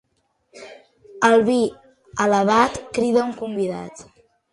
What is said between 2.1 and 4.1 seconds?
alabat crida un convidat.